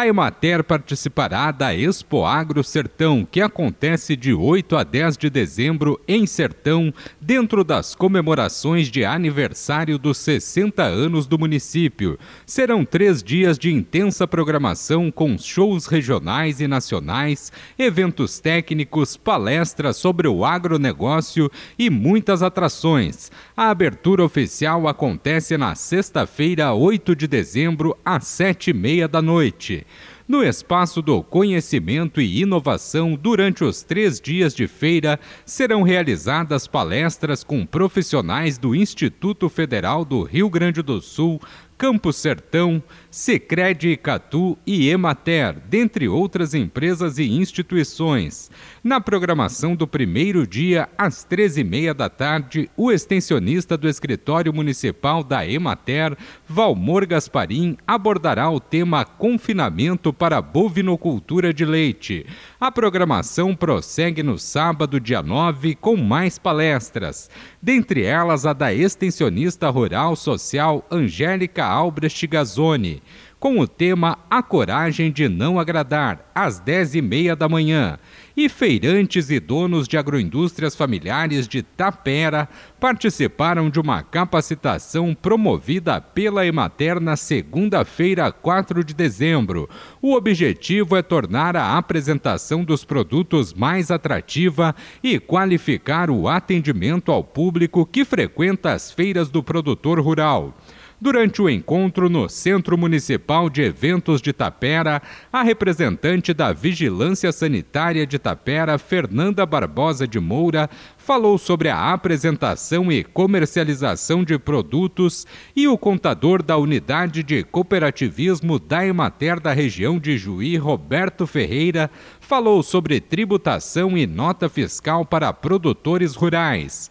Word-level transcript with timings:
a 0.00 0.06
Emater 0.06 0.64
participará 0.64 1.50
da 1.50 1.74
Expo 1.74 2.24
Agro 2.24 2.64
Sertão, 2.64 3.28
que 3.30 3.38
acontece 3.38 4.16
de 4.16 4.32
8 4.32 4.74
a 4.74 4.82
10 4.82 5.18
de 5.18 5.28
dezembro 5.28 6.00
em 6.08 6.26
Sertão, 6.26 6.90
dentro 7.20 7.62
das 7.62 7.94
comemorações 7.94 8.88
de 8.88 9.04
aniversário 9.04 9.98
dos 9.98 10.16
60 10.16 10.82
anos 10.82 11.26
do 11.26 11.38
município. 11.38 12.18
Serão 12.46 12.82
três 12.82 13.22
dias 13.22 13.58
de 13.58 13.70
intensa 13.70 14.26
programação 14.26 15.10
com 15.10 15.36
shows 15.36 15.84
regionais 15.84 16.62
e 16.62 16.66
nacionais, 16.66 17.52
eventos 17.78 18.40
técnicos, 18.40 19.18
palestras 19.18 19.98
sobre 19.98 20.26
o 20.26 20.46
agronegócio 20.46 21.50
e 21.78 21.90
muitas 21.90 22.42
atrações. 22.42 23.30
A 23.54 23.68
abertura 23.68 24.24
oficial 24.24 24.88
acontece 24.88 25.58
na 25.58 25.74
sexta-feira, 25.74 26.72
8 26.72 27.14
de 27.14 27.26
dezembro, 27.26 27.94
às 28.02 28.26
sete 28.26 28.70
e 28.70 28.72
meia 28.72 29.06
da 29.06 29.20
noite. 29.20 29.86
No 30.28 30.44
espaço 30.44 31.02
do 31.02 31.22
conhecimento 31.24 32.20
e 32.20 32.40
inovação, 32.40 33.18
durante 33.20 33.64
os 33.64 33.82
três 33.82 34.20
dias 34.20 34.54
de 34.54 34.68
feira, 34.68 35.18
serão 35.44 35.82
realizadas 35.82 36.68
palestras 36.68 37.42
com 37.42 37.66
profissionais 37.66 38.56
do 38.56 38.74
Instituto 38.74 39.48
Federal 39.48 40.04
do 40.04 40.22
Rio 40.22 40.48
Grande 40.48 40.82
do 40.82 41.00
Sul, 41.00 41.40
Campo 41.80 42.12
Sertão, 42.12 42.82
Secred 43.10 43.96
Catu 43.96 44.58
e 44.66 44.90
Emater, 44.90 45.56
dentre 45.66 46.06
outras 46.06 46.52
empresas 46.52 47.16
e 47.16 47.24
instituições. 47.24 48.50
Na 48.84 49.00
programação 49.00 49.74
do 49.74 49.86
primeiro 49.86 50.46
dia, 50.46 50.90
às 50.96 51.24
13h30 51.24 51.94
da 51.94 52.10
tarde, 52.10 52.70
o 52.76 52.92
extensionista 52.92 53.78
do 53.78 53.88
escritório 53.88 54.52
municipal 54.52 55.24
da 55.24 55.46
Emater, 55.48 56.14
Valmor 56.46 57.06
Gasparim, 57.06 57.78
abordará 57.86 58.50
o 58.50 58.60
tema 58.60 59.02
confinamento 59.02 60.12
para 60.12 60.42
bovinocultura 60.42 61.50
de 61.50 61.64
leite. 61.64 62.26
A 62.60 62.70
programação 62.70 63.56
prossegue 63.56 64.22
no 64.22 64.38
sábado, 64.38 65.00
dia 65.00 65.22
9, 65.22 65.76
com 65.76 65.96
mais 65.96 66.38
palestras, 66.38 67.30
dentre 67.62 68.02
elas 68.02 68.44
a 68.44 68.52
da 68.52 68.70
extensionista 68.70 69.70
rural 69.70 70.14
social 70.14 70.86
Angélica 70.90 71.69
Albrecht 71.70 72.26
Gazzoni, 72.26 73.02
com 73.40 73.58
o 73.58 73.66
tema 73.66 74.18
A 74.28 74.42
Coragem 74.42 75.10
de 75.10 75.26
Não 75.26 75.58
Agradar, 75.58 76.30
às 76.34 76.60
dez 76.60 76.94
e 76.94 77.00
meia 77.00 77.34
da 77.34 77.48
manhã. 77.48 77.98
E 78.36 78.50
feirantes 78.50 79.30
e 79.30 79.40
donos 79.40 79.88
de 79.88 79.96
agroindústrias 79.96 80.76
familiares 80.76 81.48
de 81.48 81.62
Tapera 81.62 82.48
participaram 82.78 83.70
de 83.70 83.80
uma 83.80 84.02
capacitação 84.02 85.14
promovida 85.14 86.00
pela 86.02 86.46
Emater 86.46 87.00
na 87.00 87.16
segunda-feira, 87.16 88.30
4 88.30 88.84
de 88.84 88.92
dezembro. 88.92 89.68
O 90.02 90.14
objetivo 90.14 90.94
é 90.94 91.02
tornar 91.02 91.56
a 91.56 91.78
apresentação 91.78 92.62
dos 92.62 92.84
produtos 92.84 93.54
mais 93.54 93.90
atrativa 93.90 94.74
e 95.02 95.18
qualificar 95.18 96.10
o 96.10 96.28
atendimento 96.28 97.10
ao 97.10 97.24
público 97.24 97.86
que 97.86 98.04
frequenta 98.04 98.72
as 98.72 98.92
feiras 98.92 99.30
do 99.30 99.42
produtor 99.42 99.98
rural. 99.98 100.54
Durante 101.02 101.40
o 101.40 101.48
encontro 101.48 102.10
no 102.10 102.28
Centro 102.28 102.76
Municipal 102.76 103.48
de 103.48 103.62
Eventos 103.62 104.20
de 104.20 104.34
Tapera, 104.34 105.00
a 105.32 105.42
representante 105.42 106.34
da 106.34 106.52
Vigilância 106.52 107.32
Sanitária 107.32 108.06
de 108.06 108.18
Tapera, 108.18 108.76
Fernanda 108.76 109.46
Barbosa 109.46 110.06
de 110.06 110.20
Moura, 110.20 110.68
falou 110.98 111.38
sobre 111.38 111.70
a 111.70 111.94
apresentação 111.94 112.92
e 112.92 113.02
comercialização 113.02 114.22
de 114.22 114.38
produtos 114.38 115.26
e 115.56 115.66
o 115.66 115.78
contador 115.78 116.42
da 116.42 116.58
Unidade 116.58 117.22
de 117.22 117.44
Cooperativismo 117.44 118.58
da 118.58 118.86
Emater 118.86 119.40
da 119.40 119.54
região 119.54 119.98
de 119.98 120.18
Juí, 120.18 120.58
Roberto 120.58 121.26
Ferreira, 121.26 121.90
falou 122.20 122.62
sobre 122.62 123.00
tributação 123.00 123.96
e 123.96 124.06
nota 124.06 124.50
fiscal 124.50 125.06
para 125.06 125.32
produtores 125.32 126.14
rurais. 126.14 126.90